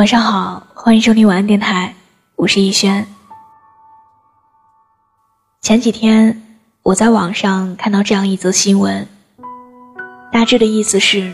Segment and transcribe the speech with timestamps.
[0.00, 1.94] 晚上好，欢迎收听晚安电台，
[2.36, 3.06] 我是逸轩。
[5.60, 9.06] 前几天我在网上看到这样一则新闻，
[10.32, 11.30] 大致的意思是，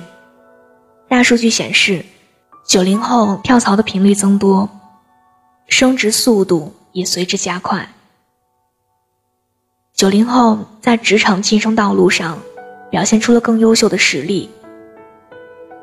[1.09, 2.05] 大数据显示，
[2.67, 4.69] 九零后跳槽的频率增多，
[5.69, 7.89] 升职速度也随之加快。
[9.95, 12.37] 九零后在职场晋升道路上
[12.91, 14.51] 表现出了更优秀的实力，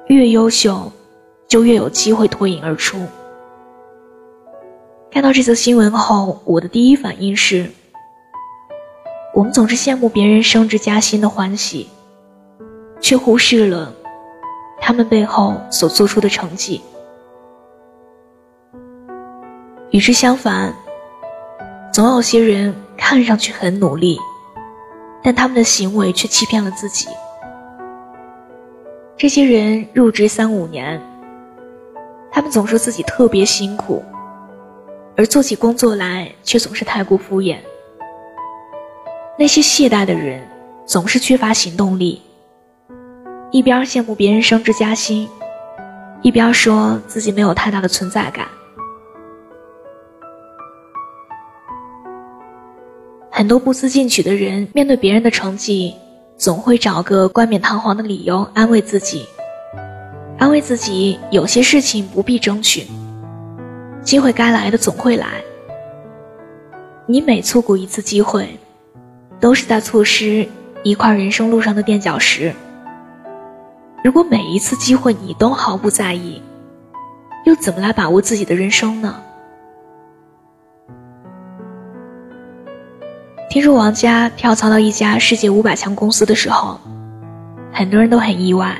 [0.07, 0.91] 越优秀
[1.53, 2.97] 就越有机会脱颖而出。
[5.11, 7.69] 看到这则新闻后，我的第一反应是：
[9.35, 11.87] 我们总是羡慕别人升职加薪的欢喜，
[12.99, 13.93] 却忽视了
[14.81, 16.81] 他们背后所做出的成绩。
[19.91, 20.73] 与之相反，
[21.93, 22.73] 总有些人。
[22.95, 24.17] 看上去很努力，
[25.21, 27.07] 但他们的行为却欺骗了自己。
[29.17, 31.01] 这些人入职三五年，
[32.33, 34.03] 他们总说自己特别辛苦，
[35.15, 37.57] 而做起工作来却总是太过敷衍。
[39.37, 40.41] 那些懈怠的人
[40.83, 42.19] 总是缺乏行动力，
[43.51, 45.29] 一边羡慕别人升职加薪，
[46.23, 48.47] 一边说自己没有太大的存在感。
[53.29, 55.93] 很多不思进取的人，面对别人的成绩，
[56.35, 59.27] 总会找个冠冕堂皇的理由安慰自己，
[60.43, 62.85] 安慰自己有些事情不必争取，
[64.01, 65.25] 机会该来的总会来。
[67.05, 68.59] 你每错过一次机会，
[69.39, 70.45] 都是在错失
[70.83, 72.53] 一块人生路上的垫脚石。
[74.03, 76.41] 如果每一次机会你都毫不在意，
[77.45, 79.15] 又怎么来把握自己的人生呢？
[83.49, 86.77] 听说王佳跳槽到一家世界五百强公司的时候，
[87.71, 88.77] 很多人都很意外。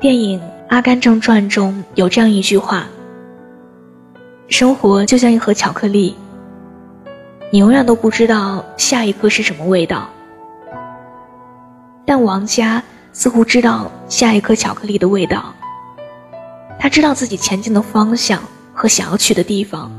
[0.00, 2.86] 电影《阿甘正传》中有这样一句话
[4.46, 6.16] ：“生活就像一盒巧克力，
[7.50, 10.08] 你永远都不知道下一颗是什么味道。”
[12.06, 12.80] 但王佳
[13.12, 15.52] 似乎知道下一颗巧克力的味道，
[16.78, 18.40] 他知道自己前进的方向
[18.72, 19.90] 和想要去的地方。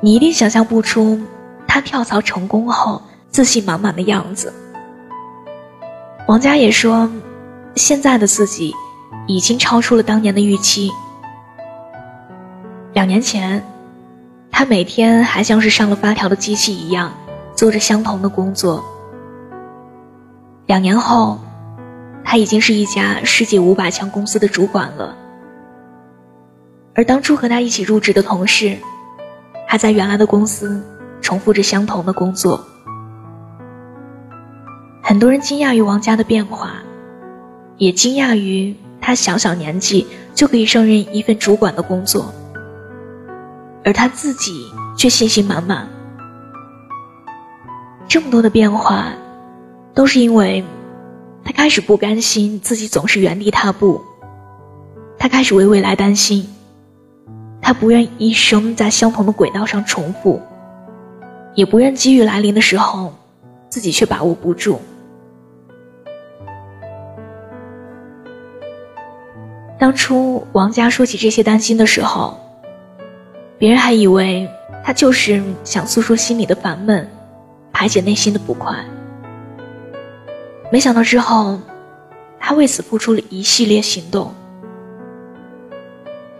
[0.00, 1.16] 你一定想象不出，
[1.64, 4.52] 他跳槽成功后自信满满的样子。
[6.26, 7.08] 王佳也说，
[7.76, 8.74] 现在的自己
[9.26, 10.90] 已经超出了当年的预期。
[12.94, 13.62] 两年前，
[14.50, 17.12] 他每天还像是上了发条的机器一样，
[17.54, 18.84] 做着相同的工作。
[20.66, 21.38] 两年后，
[22.24, 25.16] 他已经是一家世界五百强公司的主管了。
[26.94, 28.76] 而当初和他一起入职的同事。
[29.68, 30.80] 还在原来的公司
[31.20, 32.64] 重复着相同的工作，
[35.02, 36.74] 很多人惊讶于王佳的变化，
[37.78, 42.32] 也惊讶于他小小年纪就可以胜任一份主管的工作，
[43.84, 44.66] 而他自己
[44.96, 45.88] 却信心满满。
[48.08, 49.12] 这么多的变化，
[49.94, 50.64] 都是因为
[51.44, 54.00] 他开始不甘心自己总是原地踏步，
[55.18, 56.48] 他开始为未来担心。
[57.60, 60.40] 他不愿一生在相同的轨道上重复，
[61.54, 63.12] 也不愿机遇来临的时候，
[63.68, 64.80] 自己却把握不住。
[69.86, 72.36] 当初王佳说起这些担心的时候，
[73.56, 74.50] 别人还以为
[74.84, 77.08] 他就是想诉说心里的烦闷，
[77.72, 78.84] 排解内心的不快。
[80.72, 81.60] 没想到之后，
[82.40, 84.34] 他为此付出了一系列行动。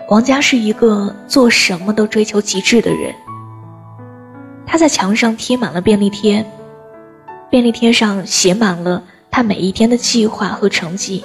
[0.08, 3.14] 王佳是一个做什么都追求极致的人。
[4.66, 6.44] 他在墙上贴满了便利贴，
[7.48, 11.24] 便利贴上写满了他每一天的计划和成绩。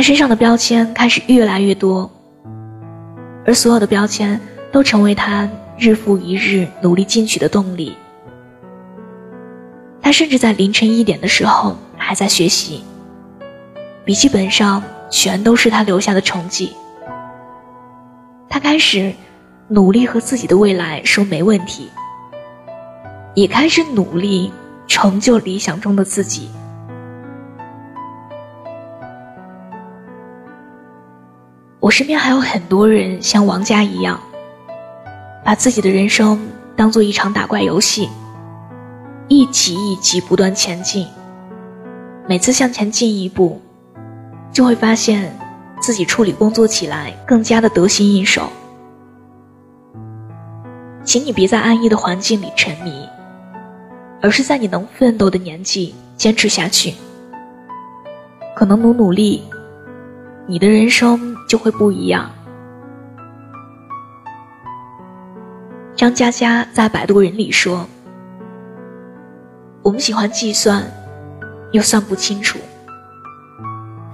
[0.00, 2.10] 他身上的标签开始越来越多，
[3.44, 4.40] 而所有的标签
[4.72, 5.46] 都成为他
[5.76, 7.94] 日复一日努力进取的动力。
[10.00, 12.82] 他甚至在凌晨一点的时候还在学习，
[14.02, 16.72] 笔记本上全都是他留下的成绩。
[18.48, 19.12] 他开始
[19.68, 21.90] 努力和自己的未来说没问题，
[23.34, 24.50] 也开始努力
[24.86, 26.48] 成就理想中的自己。
[31.90, 34.20] 我身边还有很多人像王佳一样，
[35.44, 36.40] 把自己的人生
[36.76, 38.08] 当做一场打怪游戏，
[39.26, 41.04] 一级一级不断前进。
[42.28, 43.60] 每次向前进一步，
[44.52, 45.36] 就会发现。
[45.80, 48.48] 自己处理工作起来更加的得心应手，
[51.02, 52.92] 请你别在安逸的环境里沉迷，
[54.22, 56.94] 而是在你能奋斗的年纪坚持下去。
[58.54, 59.42] 可能努努力，
[60.46, 62.30] 你的人生就会不一样。
[65.96, 67.88] 张嘉佳在《摆渡人》里说
[69.82, 70.84] ：“我们喜欢计算，
[71.72, 72.60] 又算不清楚，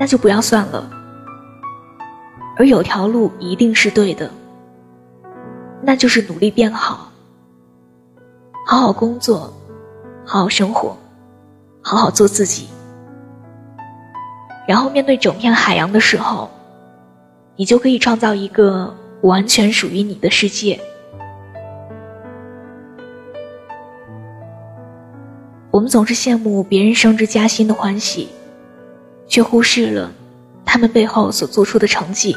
[0.00, 0.90] 那就不要算了。
[2.56, 4.30] 而有条路一定是对的，
[5.82, 7.12] 那就是努力变好，
[8.66, 9.52] 好好工作，
[10.24, 10.96] 好好生活，
[11.82, 12.70] 好好做自己。
[14.66, 16.48] 然后面对整片海洋的时候，
[17.56, 20.78] 你就可以创造一个完全属于你的世界。”
[25.72, 28.28] 我们总是羡慕别人升职加薪的欢喜，
[29.28, 30.10] 却忽视了
[30.64, 32.34] 他们背后所做出的成绩。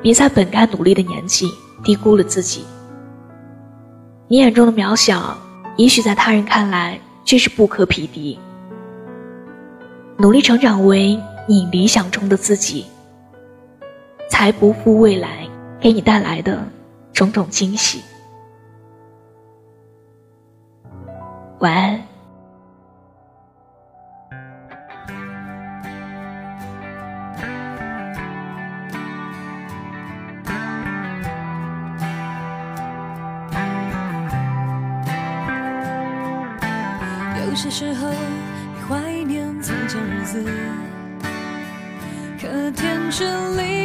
[0.00, 1.46] 别在本该努力的年纪
[1.84, 2.64] 低估了自己。
[4.28, 5.36] 你眼中的渺小，
[5.76, 8.38] 也许在他人看来却是不可匹敌。
[10.16, 12.86] 努力成长为你理想中的自己，
[14.32, 15.46] 才不负未来
[15.78, 16.66] 给你带来的
[17.12, 18.02] 种种惊喜。
[21.58, 22.00] 晚安。
[37.46, 40.42] 有些时候，你怀念从前日子，
[42.40, 43.51] 可天真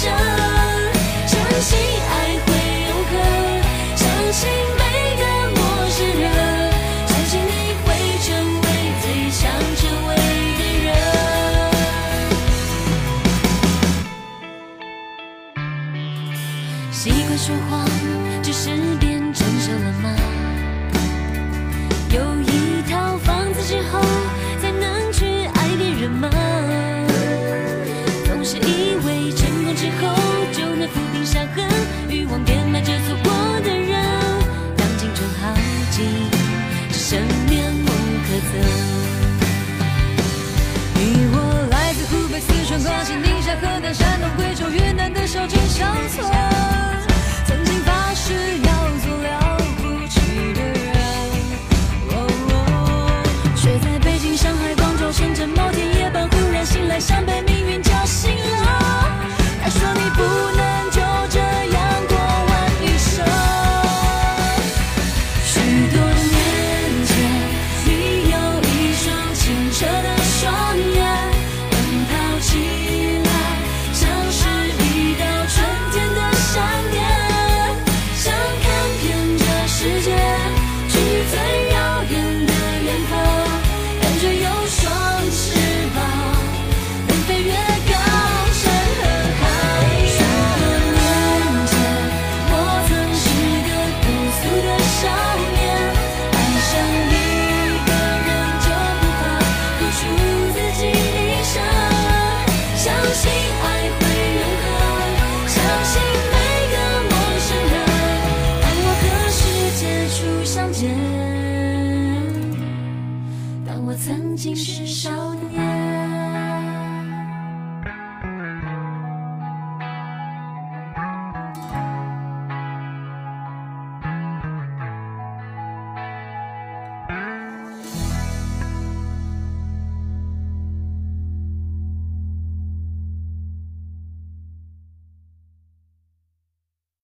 [0.00, 0.06] 生，
[1.26, 2.12] 相信爱
[2.46, 2.48] 会
[2.86, 3.12] 永恒，
[3.96, 4.48] 相信
[4.78, 4.82] 每
[5.18, 5.22] 个
[5.56, 5.58] 陌
[5.90, 6.24] 生人，
[7.08, 7.50] 相信你
[7.82, 7.86] 会
[8.22, 8.26] 成
[8.62, 8.64] 为
[9.02, 9.40] 最想
[9.74, 10.10] 成为
[10.56, 10.86] 的人。
[16.92, 17.72] 习惯说谎，
[18.40, 18.70] 只是
[19.00, 20.06] 变成熟了吗？